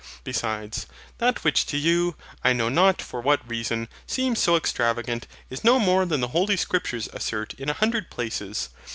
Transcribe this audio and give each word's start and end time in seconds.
Besides, 0.23 0.87
that 1.19 1.43
which 1.43 1.63
to 1.67 1.77
you, 1.77 2.15
I 2.43 2.53
know 2.53 2.69
not 2.69 3.03
for 3.03 3.21
what 3.21 3.47
reason, 3.47 3.87
seems 4.07 4.39
so 4.39 4.55
extravagant 4.55 5.27
is 5.51 5.63
no 5.63 5.77
more 5.79 6.07
than 6.07 6.21
the 6.21 6.29
Holy 6.29 6.57
Scriptures 6.57 7.07
assert 7.13 7.53
in 7.59 7.69
a 7.69 7.73
hundred 7.73 8.09
places. 8.09 8.69